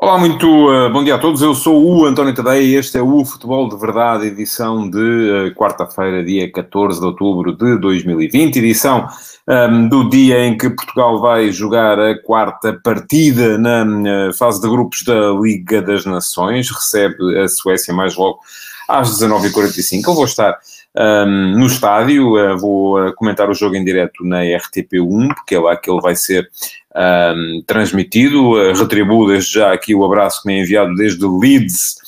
[0.00, 1.42] Olá, muito uh, bom dia a todos.
[1.42, 5.54] Eu sou o António Tadeia e este é o Futebol de Verdade, edição de uh,
[5.56, 9.08] quarta-feira, dia 14 de outubro de 2020, edição
[9.48, 14.68] um, do dia em que Portugal vai jogar a quarta partida na, na fase de
[14.68, 18.38] grupos da Liga das Nações, recebe a Suécia mais logo
[18.88, 20.06] às 19h45.
[20.06, 20.56] Eu vou estar
[20.98, 25.76] um, no estádio, uh, vou comentar o jogo em direto na RTP1, porque é lá
[25.76, 26.48] que ele vai ser
[26.96, 28.52] um, transmitido.
[28.52, 32.07] Uh, retribuo desde já aqui o abraço que me é enviado desde Leeds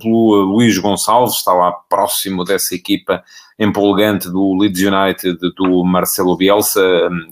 [0.00, 3.22] pelo Luís Gonçalves, está lá próximo dessa equipa
[3.58, 6.80] empolgante do Leeds United, do Marcelo Bielsa,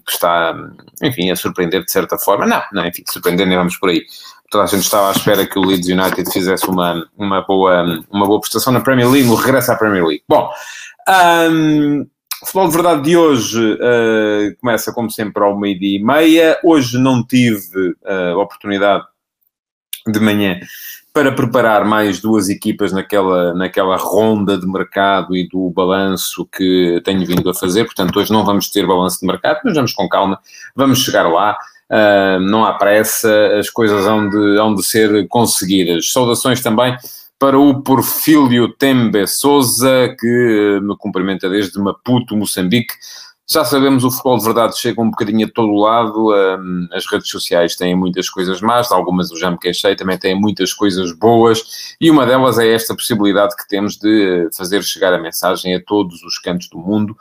[0.05, 0.55] que está,
[1.03, 2.45] enfim, a surpreender de certa forma.
[2.45, 4.03] Não, não, enfim, surpreender nem vamos por aí.
[4.51, 8.27] Toda a gente estava à espera que o Leeds United fizesse uma, uma, boa, uma
[8.27, 10.23] boa prestação na Premier League, no regresso à Premier League.
[10.29, 10.51] Bom,
[11.51, 12.07] um,
[12.43, 16.59] o futebol de verdade de hoje uh, começa, como sempre, ao meio-dia e meia.
[16.63, 19.05] Hoje não tive uh, oportunidade
[20.07, 20.59] de manhã
[21.17, 27.25] para preparar mais duas equipas naquela, naquela ronda de mercado e do balanço que tenho
[27.25, 27.85] vindo a fazer.
[27.85, 30.39] Portanto, hoje não vamos ter balanço de mercado, mas vamos com calma,
[30.75, 31.57] vamos chegar lá.
[31.91, 36.11] Uh, não há pressa, as coisas hão de, hão de ser conseguidas.
[36.13, 36.95] Saudações também
[37.39, 42.93] para o Porfílio Tembe Souza, que me cumprimenta desde Maputo, Moçambique.
[43.49, 46.35] Já sabemos, o futebol de verdade chega um bocadinho a todo lado.
[46.35, 50.35] Um, as redes sociais têm muitas coisas más, algumas eu já me queixei, também têm
[50.35, 55.19] muitas coisas boas, e uma delas é esta possibilidade que temos de fazer chegar a
[55.19, 57.17] mensagem a todos os cantos do mundo,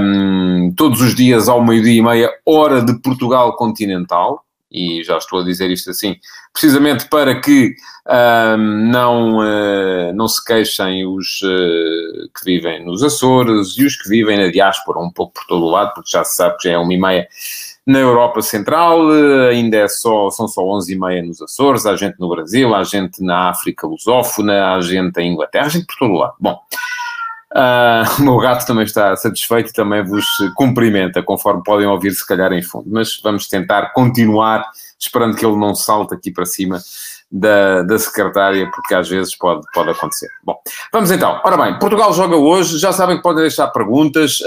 [0.00, 5.40] um, todos os dias ao meio-dia e meia, hora de Portugal continental, e já estou
[5.40, 6.16] a dizer isto assim,
[6.52, 7.74] precisamente para que
[8.08, 14.08] um, não, uh, não se queixem os uh, que vivem nos Açores e os que
[14.08, 16.74] vivem na diáspora, um pouco por todo o lado, porque já se sabe que já
[16.74, 17.28] é uma e meia
[17.86, 21.96] na Europa Central, uh, ainda é só, são só onze e meia nos Açores, há
[21.96, 25.96] gente no Brasil, há gente na África lusófona, há gente em Inglaterra, há gente por
[25.96, 26.34] todo o lado.
[26.40, 26.58] Bom,
[27.56, 32.26] Uh, o meu gato também está satisfeito e também vos cumprimenta, conforme podem ouvir, se
[32.26, 32.86] calhar em fundo.
[32.90, 34.68] Mas vamos tentar continuar,
[34.98, 36.78] esperando que ele não salte aqui para cima
[37.32, 40.28] da, da secretária, porque às vezes pode, pode acontecer.
[40.44, 40.60] Bom,
[40.92, 41.40] vamos então.
[41.42, 44.40] Ora bem, Portugal joga hoje, já sabem que podem deixar perguntas.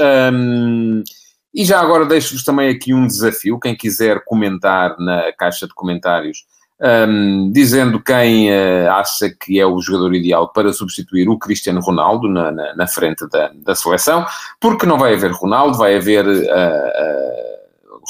[1.52, 3.60] E já agora deixo-vos também aqui um desafio.
[3.60, 6.46] Quem quiser comentar na caixa de comentários
[6.82, 12.30] um, dizendo quem uh, acha que é o jogador ideal para substituir o Cristiano Ronaldo
[12.30, 14.26] na, na, na frente da, da, seleção,
[14.60, 16.26] porque não vai haver Ronaldo, vai haver.
[16.26, 17.60] Uh, uh,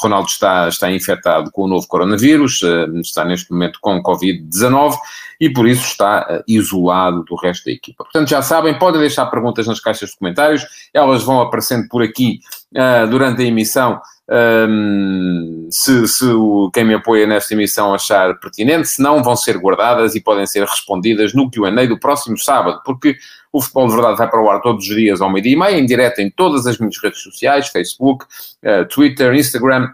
[0.02, 2.62] Ronaldo está, está infectado com o novo coronavírus,
[3.02, 4.96] está neste momento com Covid-19
[5.42, 8.06] e por isso está isolado do resto da equipa.
[8.06, 12.40] Portanto, já sabem, podem deixar perguntas nas caixas de comentários, elas vão aparecendo por aqui
[13.10, 19.02] durante a emissão um, se, se o, quem me apoia nesta emissão achar pertinente, se
[19.02, 23.16] não, vão ser guardadas e podem ser respondidas no QA do próximo sábado, porque
[23.52, 25.80] o Futebol de Verdade vai para o ar todos os dias ao meio-dia e meia,
[25.80, 28.26] em direto em todas as minhas redes sociais, Facebook,
[28.64, 29.90] uh, Twitter, Instagram,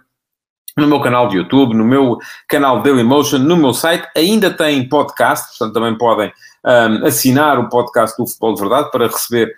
[0.77, 2.17] no meu canal de YouTube, no meu
[2.49, 4.05] canal Dailymotion, no meu site.
[4.15, 6.33] Ainda tem podcast, portanto também podem
[6.65, 9.55] um, assinar o podcast do Futebol de Verdade para receber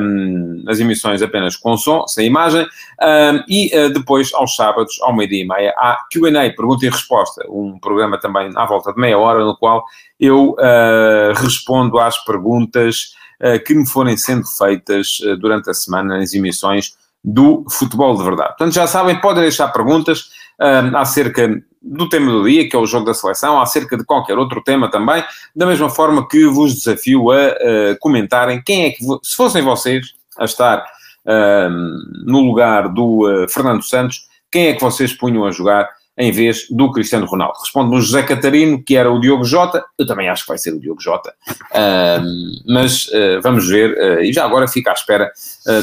[0.00, 2.62] um, as emissões apenas com som, sem imagem.
[2.62, 7.44] Um, e uh, depois, aos sábados, ao meio-dia e meia, há QA, pergunta e resposta,
[7.48, 9.84] um programa também à volta de meia hora, no qual
[10.20, 16.32] eu uh, respondo às perguntas uh, que me forem sendo feitas durante a semana nas
[16.34, 16.92] emissões
[17.24, 18.50] do Futebol de Verdade.
[18.50, 20.30] Portanto, já sabem, podem deixar perguntas
[20.94, 24.62] acerca do tema do dia, que é o jogo da seleção, acerca de qualquer outro
[24.62, 25.24] tema também,
[25.54, 30.14] da mesma forma que vos desafio a uh, comentarem quem é que, se fossem vocês
[30.38, 30.84] a estar
[32.24, 36.66] no lugar do uh, Fernando Santos, quem é que vocês punham a jogar em vez
[36.70, 37.58] do Cristiano Ronaldo.
[37.60, 40.72] Responde-me o José Catarino, que era o Diogo Jota, eu também acho que vai ser
[40.74, 45.30] o Diogo Jota, uh, mas uh, vamos ver, uh, e já agora fico à espera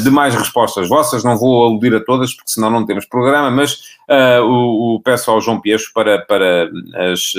[0.04, 3.98] de mais respostas vossas, não vou aludir a todas, porque senão não temos programa, mas
[4.44, 6.70] o, o, peço ao João Pieixo para, para
[7.14, 7.32] as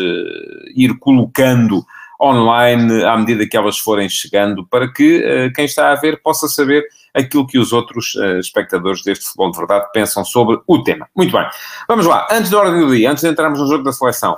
[0.75, 1.85] ir colocando
[2.21, 6.85] online à medida que elas forem chegando, para que quem está a ver possa saber
[7.15, 11.09] aquilo que os outros uh, espectadores deste futebol de verdade pensam sobre o tema.
[11.15, 11.47] Muito bem,
[11.89, 12.27] vamos lá.
[12.31, 14.37] Antes da ordem do dia, antes de entrarmos no jogo da seleção,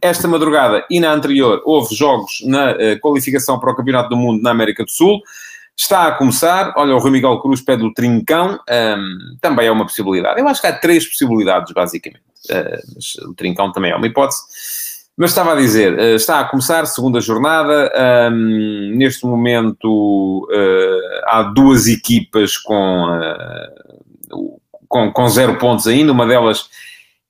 [0.00, 4.42] esta madrugada e na anterior houve jogos na uh, qualificação para o Campeonato do Mundo
[4.42, 5.20] na América do Sul.
[5.76, 8.60] Está a começar, olha, o Rui Miguel Cruz pede o trincão,
[9.40, 10.38] também é uma possibilidade.
[10.38, 12.22] Eu acho que há três possibilidades, basicamente.
[12.50, 14.42] Uh, mas o trincão também é uma hipótese.
[15.16, 17.92] Mas estava a dizer, uh, está a começar, segunda jornada,
[18.32, 23.08] um, neste momento uh, há duas equipas com,
[24.30, 26.68] uh, com, com zero pontos ainda, uma delas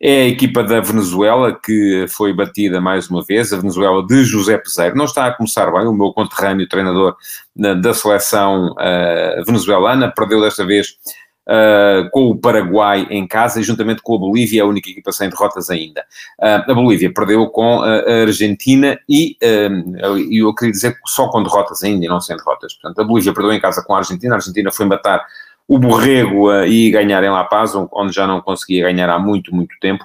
[0.00, 4.58] é a equipa da Venezuela, que foi batida mais uma vez, a Venezuela de José
[4.58, 4.96] Peseiro.
[4.96, 7.14] Não está a começar bem, o meu conterrâneo treinador
[7.54, 8.74] da seleção
[9.46, 10.96] venezuelana, perdeu desta vez
[11.44, 15.28] Uh, com o Paraguai em casa e juntamente com a Bolívia, a única equipa sem
[15.28, 16.02] derrotas ainda.
[16.38, 21.82] Uh, a Bolívia perdeu com a, Argentina e uh, eu queria dizer só com derrotas
[21.82, 22.74] ainda e não sem derrotas.
[22.74, 25.26] Portanto, a Bolívia perdeu em casa com a Argentina, a Argentina foi matar
[25.66, 29.74] o Borrego e ganhar em La Paz, onde já não conseguia ganhar há muito, muito
[29.80, 30.04] tempo.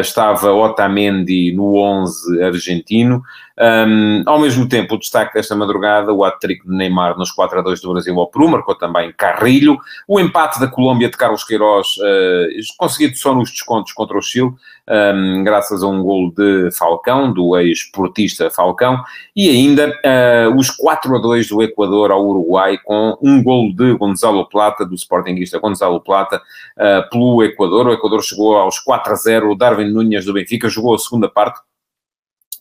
[0.00, 3.22] Estava Otamendi no 11 argentino.
[3.60, 7.62] Um, ao mesmo tempo, o destaque desta madrugada, o hat-trick de Neymar nos 4 a
[7.62, 9.78] 2 do Brasil ao Peru, marcou também Carrilho.
[10.08, 14.52] O empate da Colômbia de Carlos Queiroz, uh, conseguido só nos descontos contra o Chile,
[14.88, 19.02] um, graças a um gol de Falcão, do ex-portista Falcão,
[19.34, 23.94] e ainda uh, os 4 a 2 do Equador ao Uruguai, com um gol de
[23.94, 26.40] Gonzalo Plata, do Sportingista Gonzalo Plata,
[26.76, 27.86] uh, pelo Equador.
[27.86, 31.28] O Equador chegou aos 4 a 0, o Darwin Nunes do Benfica jogou a segunda
[31.28, 31.60] parte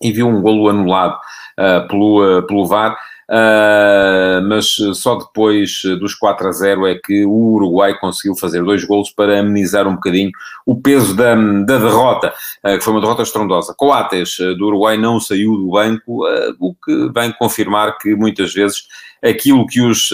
[0.02, 1.16] e viu um golo anulado
[1.60, 2.98] uh, pelo, uh, pelo VAR.
[3.32, 8.84] Uh, mas só depois dos 4 a 0 é que o Uruguai conseguiu fazer dois
[8.84, 10.32] golos para amenizar um bocadinho
[10.66, 13.74] o peso da, da derrota, uh, que foi uma derrota estrondosa.
[13.78, 18.84] Coates do Uruguai não saiu do banco, uh, o que vem confirmar que muitas vezes
[19.24, 20.10] aquilo que os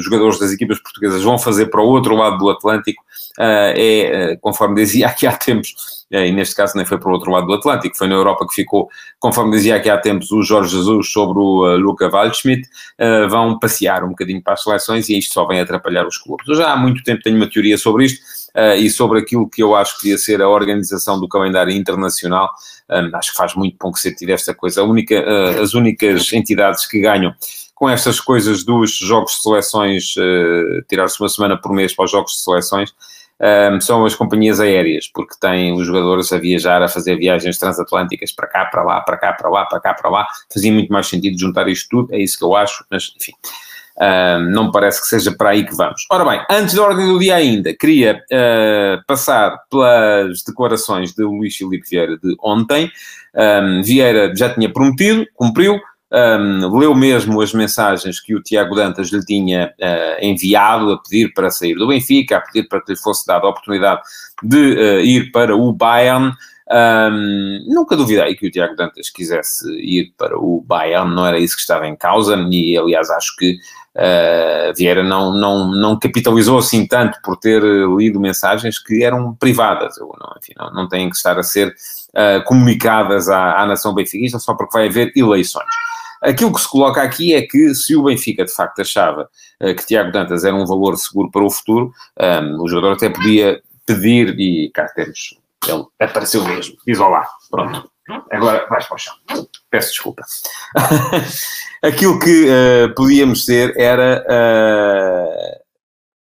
[0.00, 3.02] jogadores das equipas portuguesas vão fazer para o outro lado do Atlântico
[3.38, 5.74] é, conforme dizia aqui há tempos,
[6.10, 8.54] e neste caso nem foi para o outro lado do Atlântico, foi na Europa que
[8.54, 12.68] ficou, conforme dizia aqui há tempos o Jorge Jesus sobre o uh, Luca Waldschmidt,
[12.98, 16.48] uh, vão passear um bocadinho para as seleções e isto só vem atrapalhar os clubes.
[16.48, 18.20] Eu já há muito tempo tenho uma teoria sobre isto
[18.56, 22.50] uh, e sobre aquilo que eu acho que ia ser a organização do calendário internacional.
[23.14, 24.82] Acho que faz muito pouco sentido esta coisa.
[24.82, 27.32] Única, uh, as únicas entidades que ganham
[27.80, 32.10] com estas coisas dos jogos de seleções, uh, tirar-se uma semana por mês para os
[32.10, 32.92] jogos de seleções,
[33.72, 38.32] um, são as companhias aéreas, porque têm os jogadores a viajar, a fazer viagens transatlânticas
[38.32, 40.26] para cá, para lá, para cá, para lá, para cá, para lá.
[40.52, 43.32] Fazia muito mais sentido juntar isto tudo, é isso que eu acho, mas enfim.
[43.98, 46.06] Um, não me parece que seja para aí que vamos.
[46.10, 51.56] Ora bem, antes da ordem do dia ainda, queria uh, passar pelas declarações de Luís
[51.56, 52.90] Filipe Vieira de ontem.
[53.34, 55.80] Um, Vieira já tinha prometido, cumpriu,
[56.12, 61.32] um, leu mesmo as mensagens que o Tiago Dantas lhe tinha uh, enviado a pedir
[61.32, 64.00] para sair do Benfica, a pedir para que lhe fosse dada a oportunidade
[64.42, 66.32] de uh, ir para o Bayern.
[66.72, 71.56] Um, nunca duvidei que o Tiago Dantas quisesse ir para o Bayern, não era isso
[71.56, 73.58] que estava em causa, e aliás acho que
[73.96, 77.62] uh, Vieira não, não, não capitalizou assim tanto por ter
[77.96, 81.68] lido mensagens que eram privadas, Eu, não, enfim, não, não têm que estar a ser
[81.68, 85.66] uh, comunicadas à, à nação benfiquista só porque vai haver eleições.
[86.22, 89.28] Aquilo que se coloca aqui é que se o Benfica de facto achava
[89.62, 92.92] uh, que Tiago Dantas era um valor seguro para o futuro, um, ehm, o jogador
[92.92, 97.90] até podia pedir, e cá temos, ele apareceu mesmo, diz olá, pronto.
[98.30, 99.14] Agora vais para o chão.
[99.70, 100.24] Peço desculpa.
[101.82, 105.60] Aquilo que uh, podíamos ser era uh,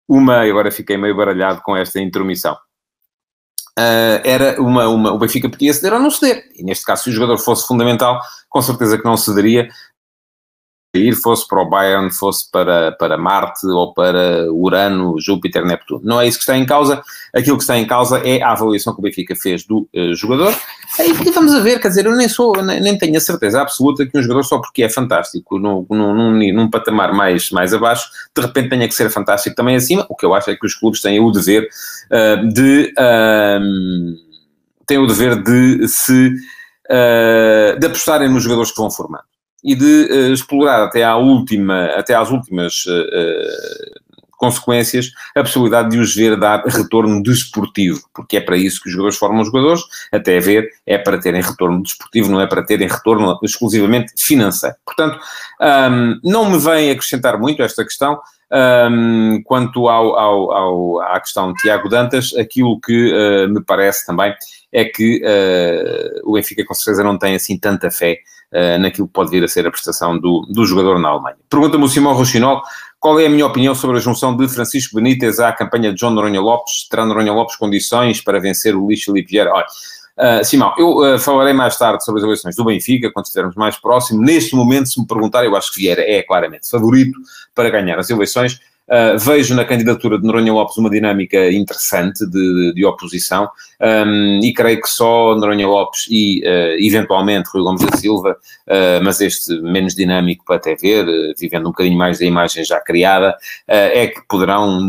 [0.06, 0.42] uma.
[0.42, 2.56] Agora fiquei meio baralhado com esta intromissão.
[3.78, 5.12] Uh, era uma, uma.
[5.12, 6.44] O Benfica podia ceder ou não ceder.
[6.56, 9.68] E neste caso, se o jogador fosse fundamental, com certeza que não cederia
[10.98, 16.00] ir, fosse para o Bayern, fosse para, para Marte ou para Urano, Júpiter, Neptuno.
[16.04, 17.02] Não é isso que está em causa.
[17.34, 20.54] Aquilo que está em causa é a avaliação que o Benfica fez do uh, jogador.
[20.98, 24.06] E vamos a ver, quer dizer, eu nem, sou, nem, nem, tenho a certeza absoluta
[24.06, 28.42] que um jogador, só porque é fantástico num, num, num, patamar mais, mais abaixo, de
[28.42, 30.06] repente tenha que ser fantástico também acima.
[30.08, 31.68] O que eu acho é que os clubes têm o dever
[32.10, 32.92] uh, de.
[32.98, 34.16] Uh,
[34.86, 36.34] têm o dever de se.
[36.90, 39.24] Uh, de apostarem nos jogadores que vão formando
[39.62, 45.98] e de uh, explorar até, à última, até às últimas uh, consequências a possibilidade de
[45.98, 49.82] os ver dar retorno desportivo, porque é para isso que os jogadores formam os jogadores,
[50.12, 54.76] até ver, é para terem retorno desportivo, não é para terem retorno exclusivamente financeiro.
[54.86, 55.18] Portanto,
[55.60, 58.18] um, não me vem acrescentar muito esta questão.
[58.50, 64.06] Um, quanto ao, ao, ao, à questão de Tiago Dantas, aquilo que uh, me parece
[64.06, 64.32] também
[64.72, 68.20] é que uh, o Benfica com certeza não tem assim tanta fé
[68.52, 71.36] uh, naquilo que pode vir a ser a prestação do, do jogador na Alemanha.
[71.48, 72.62] Pergunta-me o Simão Rochinol
[73.00, 76.12] qual é a minha opinião sobre a junção de Francisco Benítez à campanha de João
[76.12, 76.88] Noronha Lopes?
[76.90, 79.52] Terá Noronha Lopes condições para vencer o Lixo Felipe Vieira?
[79.52, 79.66] Olha,
[80.18, 83.76] Uh, Simão, eu uh, falarei mais tarde sobre as eleições do Benfica, quando estivermos mais
[83.76, 84.20] próximo.
[84.20, 87.16] Neste momento, se me perguntar, eu acho que Vieira é claramente favorito
[87.54, 88.58] para ganhar as eleições.
[88.88, 93.46] Uh, vejo na candidatura de Noronha Lopes uma dinâmica interessante de, de oposição
[93.78, 99.04] um, e creio que só Noronha Lopes e, uh, eventualmente, Rui Gomes da Silva, uh,
[99.04, 101.04] mas este menos dinâmico para até ver,
[101.38, 104.80] vivendo um bocadinho mais da imagem já criada, é que poderão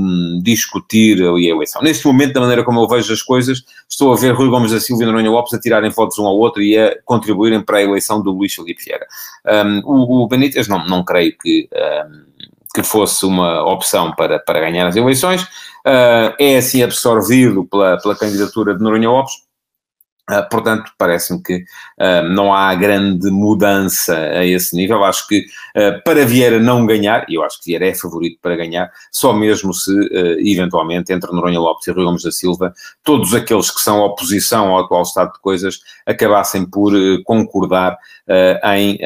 [0.41, 1.81] discutir a eleição.
[1.81, 4.79] Neste momento, da maneira como eu vejo as coisas, estou a ver Rui Gomes da
[4.79, 7.83] Silva e Noronha Lopes a tirarem votos um ao outro e a contribuírem para a
[7.83, 9.05] eleição do Luís Filipe Vieira.
[9.45, 11.67] Um, o, o Benítez, não, não creio que...
[11.73, 12.28] Um,
[12.73, 18.15] que fosse uma opção para, para ganhar as eleições, uh, é assim absorvido pela, pela
[18.15, 19.49] candidatura de Noronha Lopes,
[20.29, 25.03] Uh, portanto, parece-me que uh, não há grande mudança a esse nível.
[25.03, 25.39] Acho que
[25.75, 29.33] uh, para Vieira não ganhar, e eu acho que Vieira é favorito para ganhar, só
[29.33, 29.91] mesmo se
[30.39, 32.73] eventualmente entre Noronha Lopes e Rui Gomes da Silva,
[33.03, 36.91] todos aqueles que são oposição ao atual estado de coisas acabassem por
[37.23, 37.97] concordar
[38.75, 38.99] em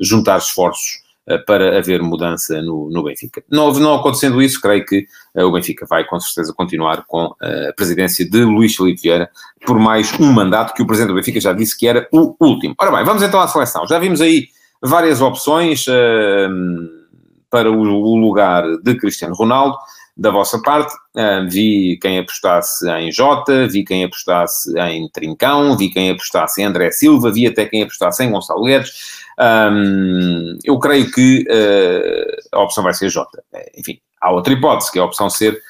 [0.00, 1.03] juntar esforços eh,
[1.46, 3.42] para haver mudança no, no Benfica.
[3.50, 7.72] Não, não acontecendo isso, creio que uh, o Benfica vai com certeza continuar com a
[7.74, 9.30] presidência de Luís Filipe Vieira
[9.64, 12.74] por mais um mandato que o presidente do Benfica já disse que era o último.
[12.78, 13.86] Ora bem, vamos então à seleção.
[13.86, 14.48] Já vimos aí
[14.82, 17.04] várias opções uh,
[17.50, 19.76] para o, o, lugar de Cristiano Ronaldo.
[20.16, 25.88] Da vossa parte, uh, vi quem apostasse em Jota, vi quem apostasse em Trincão, vi
[25.90, 29.23] quem apostasse em André Silva, vi até quem apostasse em Gonçalo Guedes.
[29.38, 33.42] Um, eu creio que uh, a opção vai ser Jota.
[33.76, 35.60] Enfim, há outra hipótese, que é a opção ser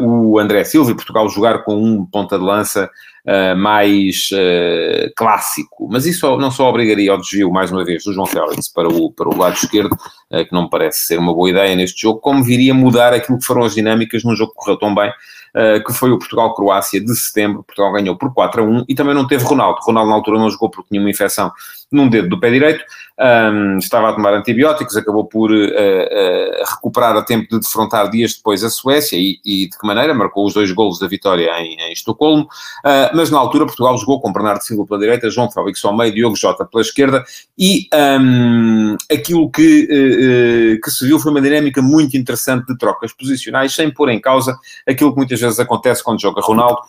[0.00, 2.90] o André Silva e Portugal jogar com um ponta de lança
[3.26, 4.28] uh, mais
[5.16, 5.88] clássico.
[5.90, 9.12] Mas isso não só obrigaria ao desvio, mais uma vez, do João Félix para o,
[9.12, 9.96] para o lado esquerdo,
[10.30, 13.44] que não me parece ser uma boa ideia neste jogo, como viria mudar aquilo que
[13.44, 15.12] foram as dinâmicas num jogo que correu tão bem
[15.86, 17.62] que foi o Portugal-Croácia de setembro.
[17.62, 19.80] Portugal ganhou por 4 a 1 e também não teve Ronaldo.
[19.82, 21.52] Ronaldo na altura não jogou porque tinha uma infecção
[21.92, 22.82] num dedo do pé direito,
[23.18, 28.34] um, estava a tomar antibióticos, acabou por uh, uh, recuperar a tempo de defrontar dias
[28.34, 30.14] depois a Suécia e, e, de que maneira?
[30.14, 34.20] Marcou os dois golos da vitória em, em Estocolmo, uh, mas na altura Portugal jogou
[34.20, 37.24] com Bernardo Silva pela direita, João Félix ao meio, Diogo Jota pela esquerda
[37.58, 37.88] e
[38.20, 43.90] um, aquilo que, que se viu foi uma dinâmica muito interessante de trocas posicionais, sem
[43.90, 44.56] pôr em causa
[44.88, 46.80] aquilo que muitas vezes acontece quando joga Ronaldo,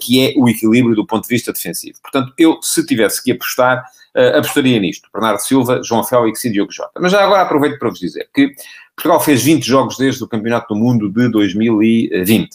[0.00, 1.98] que é o equilíbrio do ponto de vista defensivo.
[2.02, 3.84] Portanto, eu, se tivesse que apostar,
[4.16, 5.08] uh, apostaria nisto.
[5.12, 7.00] Bernardo Silva, João Félix e Diogo Jota.
[7.00, 8.52] Mas já agora aproveito para vos dizer que
[8.96, 12.50] Portugal fez 20 jogos desde o Campeonato do Mundo de 2020.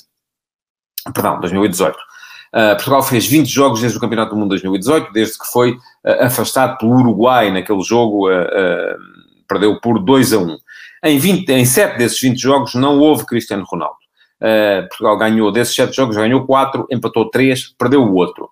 [1.13, 1.97] Perdão, 2018.
[2.55, 5.71] Uh, Portugal fez 20 jogos desde o Campeonato do Mundo de 2018, desde que foi
[5.71, 5.77] uh,
[6.21, 8.97] afastado pelo Uruguai naquele jogo, uh,
[9.47, 10.57] perdeu por 2 a 1.
[11.03, 13.97] Em, 20, em 7 desses 20 jogos não houve Cristiano Ronaldo.
[14.89, 18.49] Portugal ganhou, desses 7 jogos, ganhou 4, empatou 3, perdeu o outro.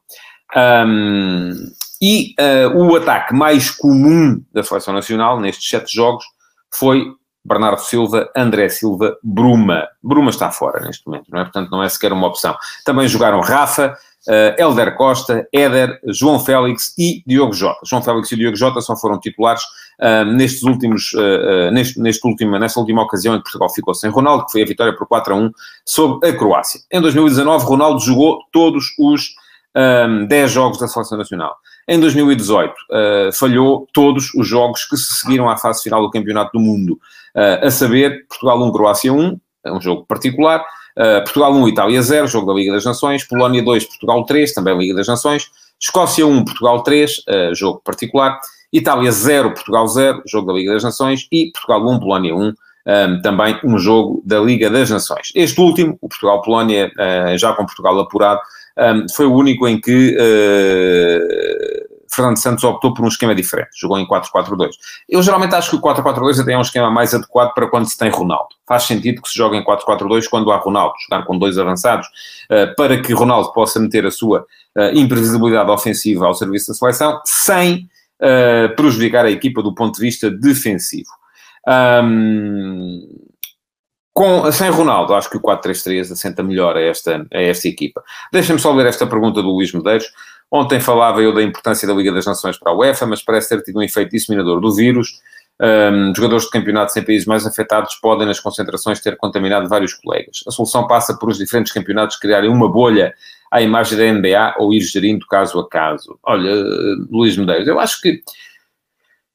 [0.56, 1.72] Um,
[2.04, 6.26] e uh, o ataque mais comum da seleção nacional nestes sete jogos
[6.70, 7.06] foi
[7.46, 9.88] Bernardo Silva, André Silva, Bruma.
[10.04, 11.44] Bruma está fora neste momento, não é?
[11.44, 12.58] Portanto, não é sequer uma opção.
[12.84, 17.80] Também jogaram Rafa, uh, Helder Costa, Éder, João Félix e Diogo Jota.
[17.86, 19.64] João Félix e Diogo Jota só foram titulares
[20.02, 24.46] uh, nestes últimos, uh, neste, neste nesta última ocasião em que Portugal ficou sem Ronaldo,
[24.46, 25.52] que foi a vitória por 4 a 1
[25.86, 26.82] sobre a Croácia.
[26.92, 29.36] Em 2019, Ronaldo jogou todos os
[29.76, 31.56] um, 10 jogos da Seleção Nacional.
[31.88, 36.52] Em 2018, uh, falhou todos os jogos que se seguiram à fase final do Campeonato
[36.54, 36.94] do Mundo,
[37.36, 42.02] uh, a saber, Portugal 1, Croácia 1, é um jogo particular, uh, Portugal 1, Itália
[42.02, 46.26] 0, jogo da Liga das Nações, Polónia 2, Portugal 3, também Liga das Nações, Escócia
[46.26, 48.40] 1, Portugal 3, uh, jogo particular,
[48.72, 52.54] Itália 0, Portugal 0, jogo da Liga das Nações, e Portugal 1, Polónia 1,
[52.86, 55.32] um, também um jogo da Liga das Nações.
[55.36, 58.42] Este último, o Portugal-Polónia, uh, já com Portugal apurado,
[58.78, 63.98] um, foi o único em que uh, Fernando Santos optou por um esquema diferente, jogou
[63.98, 64.72] em 4-4-2.
[65.10, 67.98] Eu geralmente acho que o 4-4-2 até é um esquema mais adequado para quando se
[67.98, 68.50] tem Ronaldo.
[68.68, 72.08] Faz sentido que se jogue em 4-4-2 quando há Ronaldo, jogar com dois avançados,
[72.50, 74.46] uh, para que Ronaldo possa meter a sua
[74.78, 77.90] uh, imprevisibilidade ofensiva ao serviço da seleção, sem
[78.78, 81.10] prejudicar a equipa do ponto de vista defensivo.
[81.68, 83.33] Um,
[84.14, 88.04] com, sem Ronaldo, acho que o 4-3-3 assenta melhor a esta, a esta equipa.
[88.32, 90.06] Deixem-me só ler esta pergunta do Luís Medeiros.
[90.52, 93.64] Ontem falava eu da importância da Liga das Nações para a UEFA, mas parece ter
[93.64, 95.20] tido um efeito disseminador do vírus.
[95.60, 100.44] Um, jogadores de campeonatos em países mais afetados podem, nas concentrações, ter contaminado vários colegas.
[100.48, 103.14] A solução passa por os diferentes campeonatos criarem uma bolha
[103.52, 106.20] à imagem da NBA ou ir gerindo caso a caso.
[106.24, 106.54] Olha,
[107.10, 108.22] Luís Medeiros, eu acho que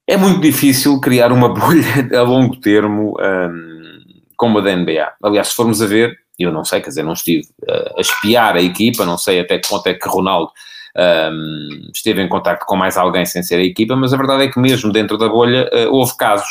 [0.06, 3.16] é muito difícil criar uma bolha a longo termo.
[3.20, 3.97] Um,
[4.38, 5.12] como a da NBA.
[5.22, 8.62] Aliás, se formos a ver, eu não sei, quer dizer, não estive a espiar a
[8.62, 10.50] equipa, não sei até que ponto é que Ronaldo
[10.98, 14.48] um, esteve em contato com mais alguém sem ser a equipa, mas a verdade é
[14.48, 16.48] que mesmo dentro da bolha uh, houve casos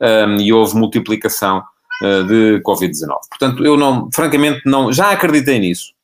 [0.00, 1.62] um, e houve multiplicação
[2.02, 3.16] uh, de Covid-19.
[3.30, 5.95] Portanto, eu não, francamente, não, já acreditei nisso.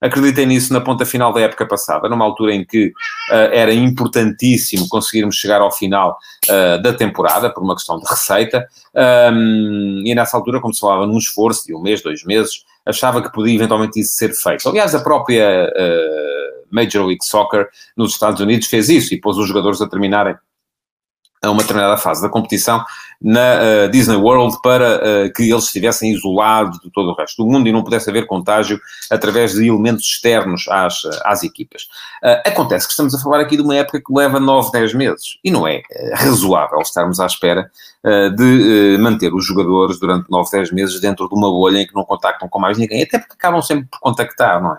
[0.00, 4.88] Acreditei nisso na ponta final da época passada, numa altura em que uh, era importantíssimo
[4.88, 6.16] conseguirmos chegar ao final
[6.48, 8.66] uh, da temporada, por uma questão de receita,
[9.32, 13.22] um, e nessa altura, como se falava num esforço de um mês, dois meses, achava
[13.22, 14.68] que podia eventualmente isso ser feito.
[14.68, 19.46] Aliás, a própria uh, Major League Soccer nos Estados Unidos fez isso e pôs os
[19.46, 20.34] jogadores a terminarem
[21.42, 22.84] a uma determinada fase da competição
[23.20, 27.50] na uh, Disney World para uh, que eles estivessem isolados de todo o resto do
[27.50, 28.80] mundo e não pudesse haver contágio
[29.10, 31.82] através de elementos externos às, às equipas.
[32.22, 35.38] Uh, acontece que estamos a falar aqui de uma época que leva 9, 10 meses
[35.44, 35.82] e não é
[36.14, 37.70] razoável estarmos à espera
[38.34, 42.02] de manter os jogadores durante 9, 10 meses dentro de uma bolha em que não
[42.02, 44.78] contactam com mais ninguém, até porque acabam sempre por contactar, não é?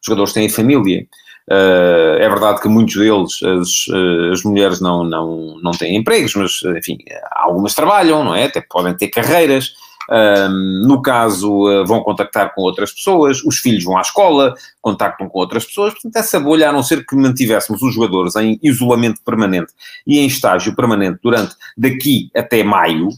[0.00, 1.04] Os jogadores têm família,
[1.50, 6.36] Uh, é verdade que muitos deles, as, eh, as, mulheres não, não, não têm empregos,
[6.36, 6.98] mas, enfim,
[7.32, 8.44] algumas trabalham, não é?
[8.44, 9.74] Até podem ter carreiras.
[10.08, 10.48] Uh,
[10.86, 15.40] no caso, uh, vão contactar com outras pessoas, os filhos vão à escola, contactam com
[15.40, 15.92] outras pessoas.
[15.92, 19.72] Portanto, essa bolha, a não ser que mantivéssemos os jogadores em isolamento permanente
[20.06, 23.08] e em estágio permanente durante daqui até maio,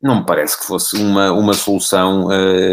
[0.00, 2.28] não me parece que fosse uma, uma solução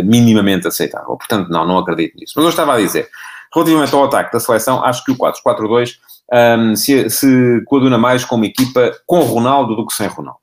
[0.05, 1.17] minimamente aceitável.
[1.17, 2.33] Portanto, não, não acredito nisso.
[2.37, 3.09] Mas eu estava a dizer,
[3.53, 5.95] Relativamente ao ataque da seleção, acho que o 4-4-2
[6.59, 10.39] um, se, se coaduna mais com uma equipa com Ronaldo do que sem Ronaldo.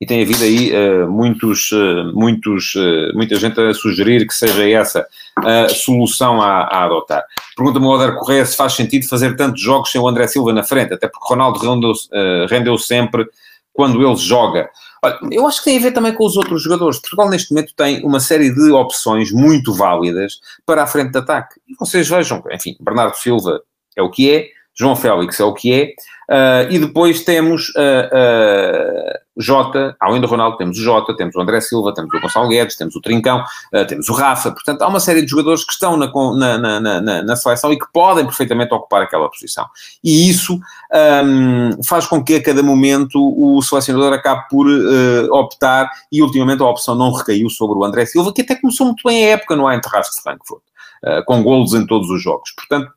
[0.00, 4.68] E tem havido aí uh, muitos, uh, muitos, uh, muita gente a sugerir que seja
[4.68, 7.24] essa a solução a, a adotar.
[7.56, 10.64] Pergunta-me o Oder Correia se faz sentido fazer tantos jogos sem o André Silva na
[10.64, 11.92] frente, até porque Ronaldo rendeu,
[12.48, 13.24] rendeu sempre
[13.72, 14.68] quando ele joga.
[15.02, 16.98] Olha, eu acho que tem a ver também com os outros jogadores.
[16.98, 21.60] Portugal, neste momento, tem uma série de opções muito válidas para a frente de ataque.
[21.68, 23.62] E vocês vejam, enfim, Bernardo Silva
[23.96, 24.48] é o que é,
[24.78, 25.94] João Félix é o que é,
[26.28, 31.40] Uh, e depois temos uh, uh, Jota, além do Ronaldo, temos o Jota, temos o
[31.40, 33.44] André Silva, temos o Gonçalo Guedes, temos o Trincão,
[33.88, 34.50] temos o Rafa.
[34.50, 37.78] Portanto, há uma série de jogadores que estão na, na, na, na, na seleção e
[37.78, 39.64] que podem perfeitamente ocupar aquela posição.
[40.02, 40.58] E isso
[41.24, 44.66] um, faz com que a cada momento o selecionador acabe por
[45.30, 49.02] optar, e ultimamente a opção não recaiu sobre o André Silva, que até começou muito
[49.06, 50.62] bem a época no Eintracht de Frankfurt,
[51.26, 52.50] com golos em todos os jogos.
[52.56, 52.90] Portanto,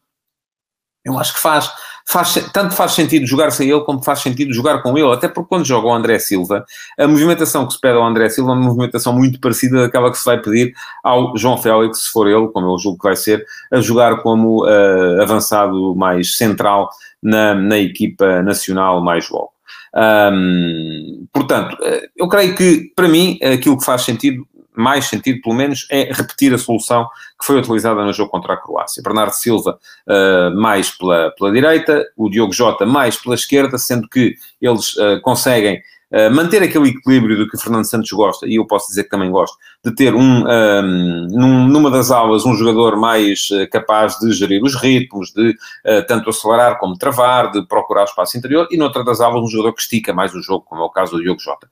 [1.04, 1.72] eu acho que faz,
[2.08, 5.50] faz, tanto faz sentido jogar sem ele como faz sentido jogar com ele, até porque
[5.50, 6.66] quando joga o André Silva,
[6.98, 10.18] a movimentação que se pede ao André Silva é uma movimentação muito parecida daquela que
[10.18, 13.46] se vai pedir ao João Félix, se for ele, como eu julgo que vai ser,
[13.72, 16.90] a jogar como uh, avançado mais central
[17.22, 19.52] na, na equipa nacional mais logo.
[19.94, 25.56] Um, portanto, eh, eu creio que, para mim, aquilo que faz sentido mais sentido, pelo
[25.56, 27.08] menos, é repetir a solução
[27.40, 29.04] que foi utilizada no jogo contra a Croácia.
[29.04, 34.36] Bernardo Silva uh, mais pela, pela direita, o Diogo Jota mais pela esquerda, sendo que
[34.62, 35.82] eles uh, conseguem
[36.12, 39.10] Uh, manter aquele equilíbrio do que o Fernando Santos gosta, e eu posso dizer que
[39.10, 44.18] também gosto, de ter um, um num, numa das aulas um jogador mais uh, capaz
[44.20, 48.78] de gerir os ritmos, de uh, tanto acelerar como travar, de procurar espaço interior, e
[48.78, 51.22] noutra das aulas um jogador que estica mais o jogo, como é o caso do
[51.22, 51.70] Diogo Jota.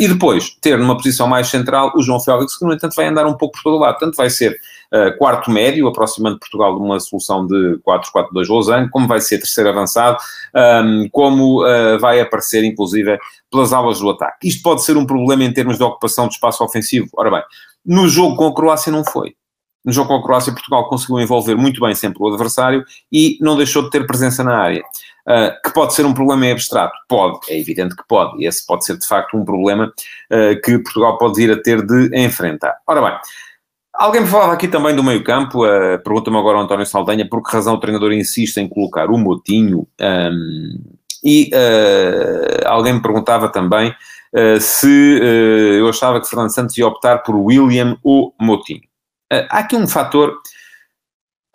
[0.00, 3.26] e depois, ter numa posição mais central o João Félix, que no entanto vai andar
[3.26, 4.58] um pouco por todo lado, tanto vai ser
[4.92, 9.70] uh, quarto médio, aproximando Portugal de uma solução de 4-4-2 Lausanne, como vai ser terceiro
[9.70, 10.18] avançado,
[10.84, 13.18] um, como uh, vai aparecer, inclusive,
[13.50, 14.48] pelas aulas do ataque.
[14.48, 17.08] Isto pode ser um problema em termos de ocupação de espaço ofensivo.
[17.16, 17.42] Ora bem,
[17.84, 19.34] no jogo com a Croácia não foi.
[19.84, 23.56] No jogo com a Croácia, Portugal conseguiu envolver muito bem sempre o adversário e não
[23.56, 24.82] deixou de ter presença na área.
[25.26, 26.92] Uh, que pode ser um problema em abstrato?
[27.08, 28.42] Pode, é evidente que pode.
[28.42, 31.84] E esse pode ser, de facto, um problema uh, que Portugal pode vir a ter
[31.86, 32.76] de enfrentar.
[32.86, 33.18] Ora bem,
[33.98, 37.42] Alguém me falava aqui também do meio campo, uh, pergunta-me agora o António Saldanha, por
[37.42, 40.80] que razão o treinador insiste em colocar o Motinho, um,
[41.24, 45.20] e uh, alguém me perguntava também uh, se
[45.80, 48.82] eu achava que Fernando Santos ia optar por William ou Motinho.
[49.50, 50.32] há aqui um fator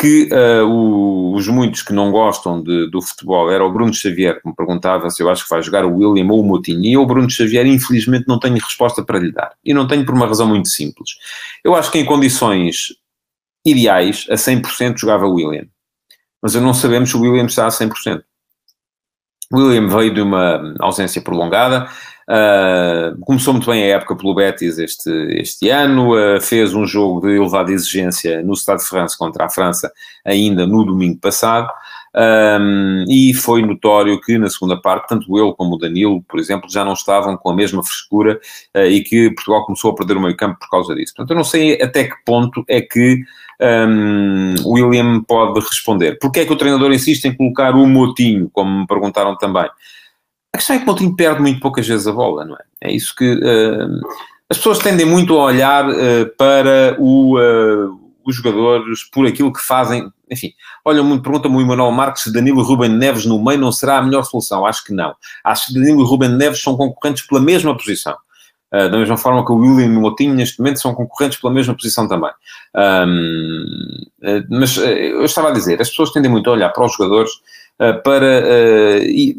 [0.04, 4.42] que uh, o, os muitos que não gostam de, do futebol, era o Bruno Xavier
[4.42, 6.92] que me perguntava se eu acho que vai jogar o William ou o Moutinho, e
[6.92, 9.54] eu, Bruno Xavier, infelizmente não tenho resposta para lhe dar.
[9.63, 11.12] E não tenho por uma razão muito simples.
[11.63, 12.98] Eu acho que em condições
[13.66, 15.68] ideais, a 100% jogava o William.
[16.42, 18.22] Mas não sabemos se o William está a 100%.
[19.54, 21.89] O William veio de uma ausência prolongada,
[22.30, 27.22] Uh, começou muito bem a época pelo Betis este, este ano, uh, fez um jogo
[27.22, 29.92] de elevada exigência no Stade de France contra a França
[30.26, 31.70] ainda no domingo passado.
[32.16, 36.70] Um, e foi notório que na segunda parte, tanto ele como o Danilo, por exemplo,
[36.70, 38.40] já não estavam com a mesma frescura
[38.76, 41.14] uh, e que Portugal começou a perder o meio campo por causa disso.
[41.16, 43.24] Portanto, eu não sei até que ponto é que
[43.60, 46.20] um, William pode responder.
[46.20, 49.68] Porquê é que o treinador insiste em colocar o Motinho, como me perguntaram também?
[50.54, 52.63] A questão é que o Moutinho perde muito poucas vezes a bola, não é?
[52.82, 54.02] É isso que uh,
[54.48, 59.62] as pessoas tendem muito a olhar uh, para o, uh, os jogadores por aquilo que
[59.62, 60.12] fazem.
[60.32, 60.54] Enfim,
[60.86, 64.02] olha, pergunta-me o Emanuel Marques se Danilo e Ruben Neves no meio não será a
[64.04, 64.63] melhor solução.
[64.63, 65.16] Acho que não.
[65.44, 68.16] Acho que Danilo e Ruben Neves são concorrentes pela mesma posição.
[68.72, 71.54] Uh, da mesma forma que o William e o Motinho, neste momento, são concorrentes pela
[71.54, 72.32] mesma posição também.
[72.76, 73.66] Um,
[74.22, 76.94] uh, mas uh, eu estava a dizer, as pessoas tendem muito a olhar para os
[76.94, 77.32] jogadores
[77.78, 78.44] para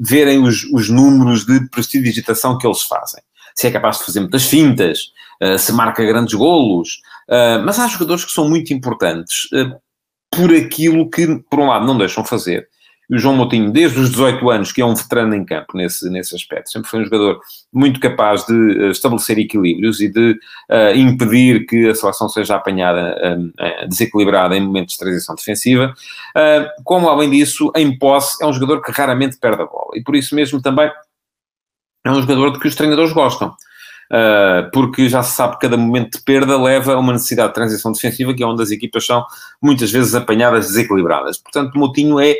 [0.00, 3.22] verem os, os números de prestidigitação que eles fazem.
[3.54, 5.12] Se é capaz de fazer muitas fintas,
[5.58, 7.00] se marca grandes golos,
[7.64, 9.48] mas há jogadores que são muito importantes
[10.30, 12.68] por aquilo que, por um lado, não deixam fazer,
[13.08, 16.08] e o João Moutinho, desde os 18 anos, que é um veterano em campo nesse,
[16.08, 17.40] nesse aspecto, sempre foi um jogador
[17.72, 20.32] muito capaz de uh, estabelecer equilíbrios e de
[20.70, 25.92] uh, impedir que a seleção seja apanhada uh, desequilibrada em momentos de transição defensiva.
[26.84, 29.90] como, além disso, em posse, é um jogador que raramente perde a bola.
[29.94, 30.90] E por isso mesmo também
[32.04, 33.54] é um jogador de que os treinadores gostam.
[34.10, 37.54] Uh, porque já se sabe que cada momento de perda leva a uma necessidade de
[37.54, 39.24] transição defensiva, que é onde as equipas são
[39.62, 41.38] muitas vezes apanhadas desequilibradas.
[41.38, 42.36] Portanto, Moutinho é uh,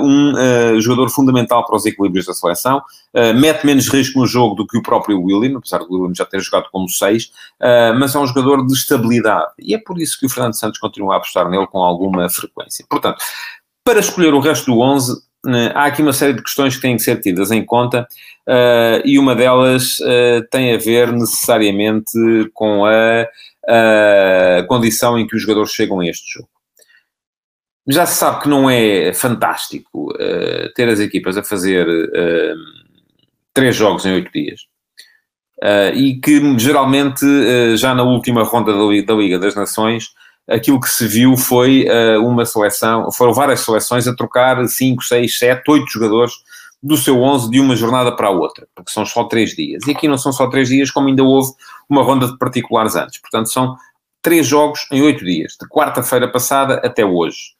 [0.00, 4.54] um uh, jogador fundamental para os equilíbrios da seleção, uh, mete menos risco no jogo
[4.54, 7.30] do que o próprio William, apesar do William já ter jogado como seis,
[7.98, 9.52] mas é um jogador de estabilidade.
[9.58, 12.84] E é por isso que o Fernando Santos continua a apostar nele com alguma frequência.
[12.88, 13.18] Portanto,
[13.84, 15.20] para escolher o resto do 11,
[15.74, 18.06] há aqui uma série de questões que têm que ser tidas em conta
[19.04, 19.98] e uma delas
[20.50, 22.12] tem a ver necessariamente
[22.52, 23.26] com a,
[23.68, 26.48] a condição em que os jogadores chegam a este jogo
[27.88, 32.56] já se sabe que não é fantástico uh, ter as equipas a fazer uh,
[33.54, 34.62] três jogos em oito dias.
[35.62, 37.24] Uh, e que geralmente,
[37.76, 40.08] já na última ronda da Liga, da Liga, das Nações,
[40.48, 41.86] aquilo que se viu foi
[42.22, 46.34] uma seleção, foram várias seleções a trocar 5, 6, 7, 8 jogadores
[46.82, 49.82] do seu 11 de uma jornada para a outra, porque são só três dias.
[49.86, 51.50] E aqui não são só três dias, como ainda houve
[51.88, 53.18] uma ronda de particulares antes.
[53.18, 53.76] Portanto, são
[54.20, 57.55] três jogos em oito dias, de quarta-feira passada até hoje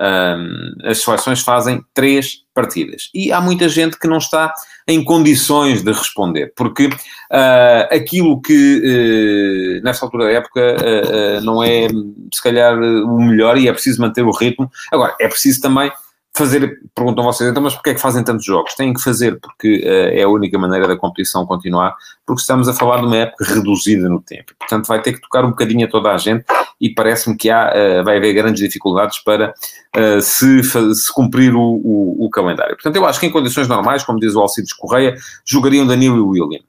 [0.00, 3.10] um, as seleções fazem três partidas.
[3.14, 4.52] E há muita gente que não está
[4.88, 11.88] em condições de responder, porque uh, aquilo que uh, altura da época uh, não é,
[12.32, 14.70] se calhar, o melhor e é preciso manter o ritmo.
[14.90, 15.92] Agora, é preciso também
[16.32, 18.74] fazer, perguntam vocês, então, mas porquê é que fazem tantos jogos?
[18.74, 22.72] Têm que fazer porque uh, é a única maneira da competição continuar, porque estamos a
[22.72, 24.52] falar de uma época reduzida no tempo.
[24.58, 26.44] Portanto, vai ter que tocar um bocadinho a toda a gente
[26.80, 29.52] e parece-me que há, uh, vai haver grandes dificuldades para
[29.96, 32.74] uh, se, se cumprir o, o, o, calendário.
[32.74, 36.20] Portanto, eu acho que em condições normais, como diz o Alcides Correia, jogariam Danilo e
[36.40, 36.60] William.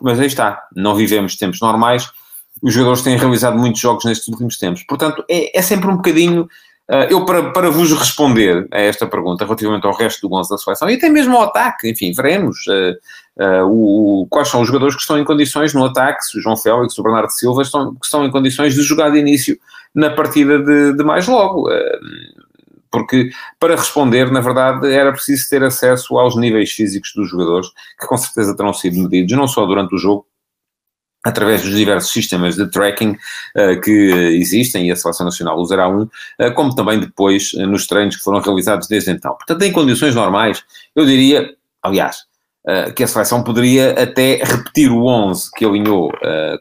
[0.00, 2.10] Mas aí está, não vivemos tempos normais,
[2.62, 4.82] os jogadores têm realizado muitos jogos nestes últimos tempos.
[4.84, 6.48] Portanto, é, é sempre um bocadinho
[6.90, 10.58] Uh, eu, para, para vos responder a esta pergunta relativamente ao resto do 11 da
[10.58, 12.64] seleção, e até mesmo ao ataque, enfim, veremos
[13.40, 16.40] uh, uh, o, quais são os jogadores que estão em condições no ataque, se o
[16.40, 19.58] João Félix, o Bernardo Silva, estão, que estão em condições de jogar de início
[19.94, 21.68] na partida de, de mais logo.
[22.90, 28.06] porque para responder, na verdade, era preciso ter acesso aos níveis físicos dos jogadores, que
[28.06, 30.26] com certeza terão sido medidos, não só durante o jogo,
[31.24, 36.02] através dos diversos sistemas de tracking uh, que existem, e a Seleção Nacional usará um,
[36.02, 39.34] uh, como também depois uh, nos treinos que foram realizados desde então.
[39.34, 42.24] Portanto, em condições normais, eu diria, aliás,
[42.94, 46.12] que a Seleção poderia até repetir o 11 que alinhou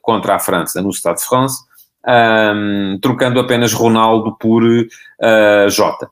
[0.01, 1.61] contra a França no Stade de France,
[2.07, 4.63] um, trocando apenas Ronaldo por
[5.69, 6.09] Jota.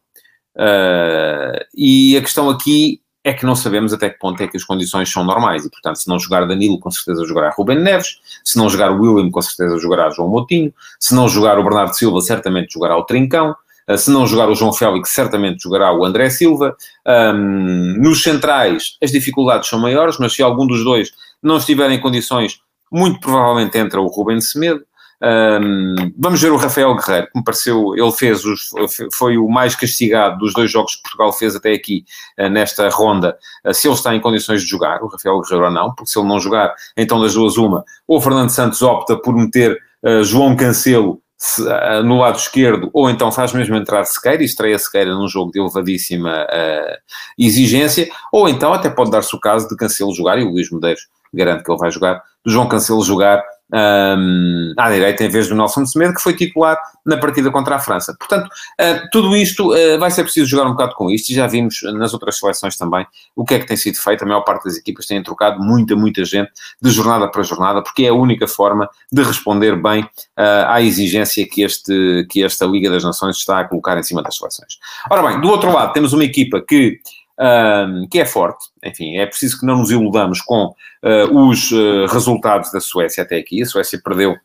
[1.76, 5.12] e a questão aqui é que não sabemos até que ponto é que as condições
[5.12, 5.65] são normais.
[5.65, 9.30] E, portanto, se não jogar Danilo, com certeza jogará Ruben Neves, se não jogar William,
[9.30, 13.50] com certeza jogará João Moutinho, se não jogar o Bernardo Silva, certamente jogará o Trincão,
[13.50, 13.56] eh,
[13.95, 16.76] se não jogar o João Félix, certamente jogará o André Silva.
[17.08, 22.00] Um, nos centrais, as dificuldades são maiores, mas se algum dos dois não estiver em
[22.00, 22.60] condições,
[22.91, 24.84] muito provavelmente entra o Ruben Semedo.
[25.19, 28.69] Um, vamos ver o Rafael Guerreiro, que me pareceu, ele fez os,
[29.15, 32.06] foi o mais castigado dos dois jogos que Portugal fez até aqui
[32.39, 35.71] uh, nesta ronda, uh, se ele está em condições de jogar, o Rafael Guerreiro ou
[35.71, 39.17] não, porque se ele não jogar, então das duas uma, ou o Fernando Santos opta
[39.17, 44.04] por meter uh, João Cancelo se, uh, no lado esquerdo, ou então faz mesmo entrar
[44.06, 46.97] Sequeira e estreia Sequeira num jogo de elevadíssima uh,
[47.38, 51.08] exigência, ou então até pode dar-se o caso de Cancelo jogar, e o Luís Medeiros
[51.34, 55.56] garante que ele vai jogar, do João Cancelo jogar um, à direita em vez do
[55.56, 58.15] Nelson Semedo, que foi titular na partida contra a França.
[58.17, 61.47] Portanto, uh, tudo isto uh, vai ser preciso jogar um bocado com isto, e já
[61.47, 64.23] vimos nas outras seleções também o que é que tem sido feito.
[64.23, 66.51] A maior parte das equipas têm trocado muita, muita gente
[66.82, 71.47] de jornada para jornada, porque é a única forma de responder bem uh, à exigência
[71.47, 74.77] que, este, que esta Liga das Nações está a colocar em cima das seleções.
[75.10, 76.99] Ora bem, do outro lado, temos uma equipa que
[77.39, 78.65] um, que é forte.
[78.84, 80.65] Enfim, é preciso que não nos iludamos com
[81.04, 83.62] uh, os uh, resultados da Suécia até aqui.
[83.62, 84.36] A Suécia perdeu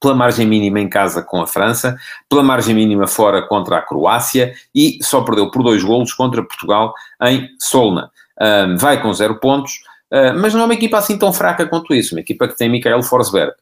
[0.00, 1.96] pela margem mínima em casa com a França,
[2.28, 6.92] pela margem mínima fora contra a Croácia e só perdeu por dois golos contra Portugal
[7.22, 8.10] em Solna.
[8.38, 9.80] Um, vai com zero pontos,
[10.12, 12.14] uh, mas não é uma equipa assim tão fraca quanto isso.
[12.14, 13.52] Uma equipa que tem Mikael Forsberg,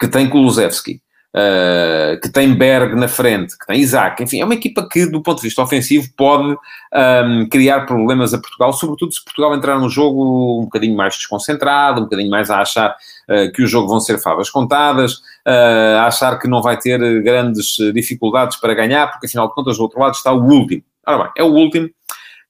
[0.00, 1.02] que tem Kulusevski,
[1.34, 4.22] uh, que tem Berg na frente, que tem Isaac.
[4.22, 8.38] Enfim, é uma equipa que, do ponto de vista ofensivo, pode um, criar problemas a
[8.38, 12.60] Portugal, sobretudo se Portugal entrar no jogo um bocadinho mais desconcentrado, um bocadinho mais a
[12.60, 15.14] achar uh, que o jogo vão ser favas contadas,
[15.46, 19.76] uh, a achar que não vai ter grandes dificuldades para ganhar, porque afinal de contas,
[19.76, 20.82] do outro lado está o último.
[21.06, 21.90] Ora bem, é o último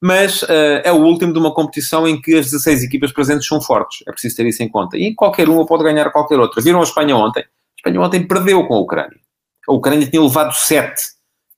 [0.04, 0.44] mas
[0.82, 4.02] é o último de uma competição em que as 16 equipas presentes são fortes.
[4.04, 4.96] É preciso ter isso em conta.
[4.96, 6.60] E qualquer uma pode ganhar qualquer outra.
[6.60, 7.44] Viram a Espanha ontem?
[7.82, 9.18] Espanha ontem perdeu com a Ucrânia.
[9.68, 10.94] A Ucrânia tinha levado 7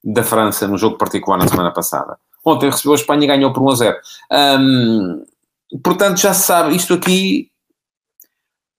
[0.02, 2.18] da França no jogo particular na semana passada.
[2.44, 3.96] Ontem recebeu a Espanha e ganhou por 1 a 0.
[4.60, 5.24] Um,
[5.82, 7.50] portanto, já se sabe, isto aqui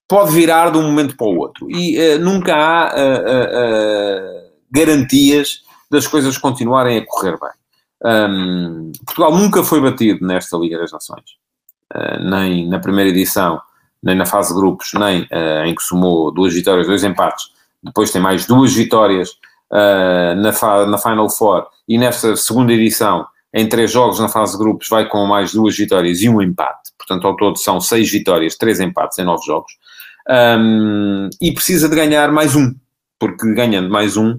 [0.07, 1.69] pode virar de um momento para o outro.
[1.69, 7.49] E uh, nunca há uh, garantias das coisas continuarem a correr bem.
[8.03, 11.37] Um, Portugal nunca foi batido nesta Liga das Nações,
[11.95, 13.59] uh, nem na primeira edição,
[14.05, 17.45] nem na fase de grupos, nem uh, em que somou duas vitórias, dois empates.
[17.83, 19.31] Depois tem mais duas vitórias
[19.71, 24.59] uh, na, na Final Four e nesta segunda edição, em três jogos na fase de
[24.59, 26.91] grupos, vai com mais duas vitórias e um empate.
[26.97, 29.71] Portanto, ao todo são seis vitórias, três empates em nove jogos.
[30.29, 32.73] Um, e precisa de ganhar mais um,
[33.19, 34.37] porque ganhando mais um,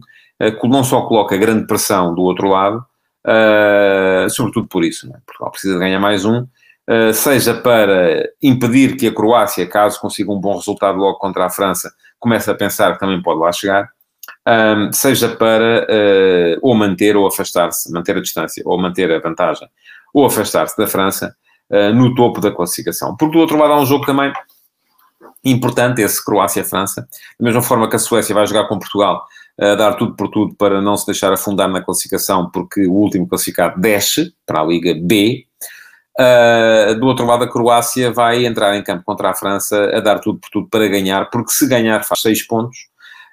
[0.64, 2.85] não só coloca grande pressão do outro lado,
[3.24, 5.09] uh, sobretudo por isso.
[5.09, 5.18] Né?
[5.24, 6.46] Portugal precisa de ganhar mais um,
[6.88, 11.51] uh, seja para impedir que a Croácia, caso consiga um bom resultado logo contra a
[11.51, 13.88] França, comece a pensar que também pode lá chegar,
[14.49, 19.68] um, seja para uh, ou manter ou afastar-se, manter a distância, ou manter a vantagem,
[20.14, 21.35] ou afastar-se da França
[21.96, 23.16] no topo da classificação.
[23.16, 24.33] Porque do outro lado há um jogo também
[25.44, 27.09] importante, esse Croácia-França,
[27.40, 29.25] da mesma forma que a Suécia vai jogar com Portugal,
[29.59, 33.27] a dar tudo por tudo para não se deixar afundar na classificação, porque o último
[33.27, 35.46] classificado desce para a Liga B.
[36.18, 40.18] Uh, do outro lado, a Croácia vai entrar em campo contra a França a dar
[40.18, 42.88] tudo por tudo para ganhar, porque se ganhar faz seis pontos,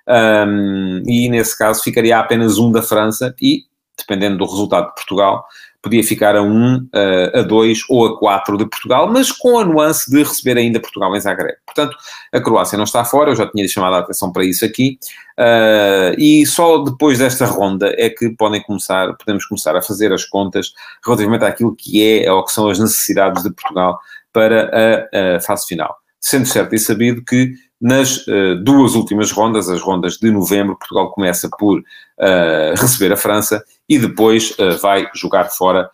[0.05, 3.61] um, e nesse caso ficaria apenas um da França, e
[3.97, 5.45] dependendo do resultado de Portugal,
[5.83, 6.87] podia ficar a 1,
[7.35, 11.13] a 2 ou a 4 de Portugal, mas com a nuance de receber ainda Portugal
[11.13, 11.57] em Zagreb.
[11.65, 11.95] Portanto,
[12.31, 14.97] a Croácia não está fora, eu já tinha chamado a atenção para isso aqui,
[15.37, 20.23] uh, e só depois desta ronda é que podem começar, podemos começar a fazer as
[20.23, 20.73] contas
[21.05, 23.99] relativamente àquilo que é ou que são as necessidades de Portugal
[24.31, 24.71] para
[25.13, 25.93] a, a fase final.
[26.17, 31.11] Sendo certo e sabido que nas uh, duas últimas rondas, as rondas de novembro, Portugal
[31.11, 31.83] começa por uh,
[32.77, 35.89] receber a França e depois uh, vai jogar fora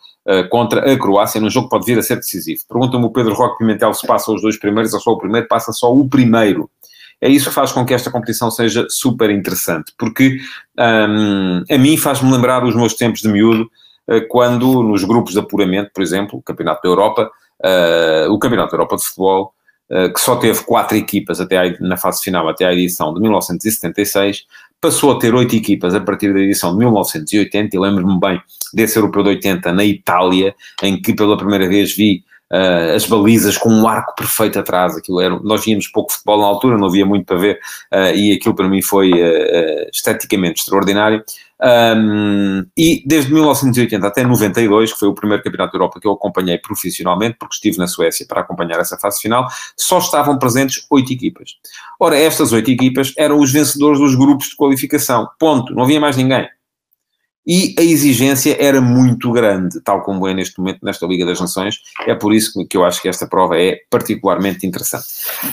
[0.51, 2.61] contra a Croácia, num jogo que pode vir a ser decisivo.
[2.69, 5.71] Pergunta-me o Pedro Roque Pimentel se passa os dois primeiros ou só o primeiro, passa
[5.71, 6.69] só o primeiro.
[7.19, 10.37] É isso que faz com que esta competição seja super interessante, porque
[10.77, 13.71] um, a mim faz-me lembrar os meus tempos de miúdo,
[14.27, 17.31] quando nos grupos de apuramento, por exemplo, o Campeonato da Europa,
[18.29, 19.53] o Campeonato da Europa de Futebol,
[20.13, 24.45] que só teve quatro equipas até à, na fase final, até à edição de 1976,
[24.81, 28.41] passou a ter oito equipas a partir da edição de 1980, e lembro-me bem
[28.73, 33.57] desse europeu de 80 na Itália, em que pela primeira vez vi uh, as balizas
[33.57, 37.05] com um arco perfeito atrás, aquilo era, nós víamos pouco futebol na altura, não havia
[37.05, 37.59] muito para ver,
[37.93, 41.23] uh, e aquilo para mim foi uh, esteticamente extraordinário.
[41.61, 46.13] Um, e desde 1980 até 92, que foi o primeiro Campeonato da Europa que eu
[46.13, 51.11] acompanhei profissionalmente, porque estive na Suécia para acompanhar essa fase final, só estavam presentes oito
[51.11, 51.55] equipas.
[51.99, 55.27] Ora, estas oito equipas eram os vencedores dos grupos de qualificação.
[55.37, 55.73] Ponto.
[55.73, 56.47] Não havia mais ninguém
[57.51, 61.79] e a exigência era muito grande, tal como é neste momento nesta Liga das Nações.
[62.05, 65.05] É por isso que eu acho que esta prova é particularmente interessante.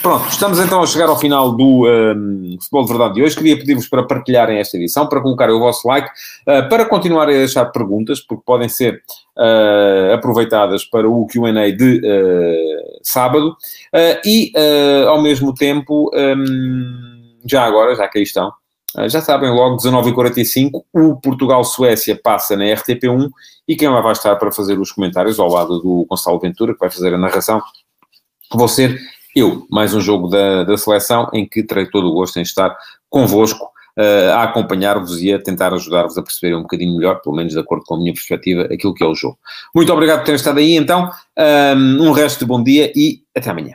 [0.02, 3.34] Pronto, estamos então a chegar ao final do um, Futebol de Verdade de hoje.
[3.34, 7.38] Queria pedir-vos para partilharem esta edição, para colocarem o vosso like, uh, para continuarem a
[7.38, 9.02] deixar perguntas, porque podem ser
[9.38, 13.56] uh, aproveitadas para o QA de uh, sábado,
[14.22, 14.52] e
[15.08, 18.52] ao mesmo tempo, um, já agora, já que aí estão.
[18.96, 23.28] Ah, já sabem, logo 19h45, o Portugal-Suécia passa na RTP1
[23.68, 26.80] e quem lá vai estar para fazer os comentários ao lado do Gonçalo Ventura, que
[26.80, 27.60] vai fazer a narração,
[28.50, 28.98] vou ser
[29.34, 29.66] eu.
[29.70, 32.74] Mais um jogo da, da seleção em que terei todo o gosto em estar
[33.10, 33.66] convosco
[33.98, 37.58] uh, a acompanhar-vos e a tentar ajudar-vos a perceberem um bocadinho melhor, pelo menos de
[37.58, 39.38] acordo com a minha perspectiva, aquilo que é o jogo.
[39.74, 41.10] Muito obrigado por terem estado aí, então.
[41.38, 43.74] Um, um resto de bom dia e até amanhã.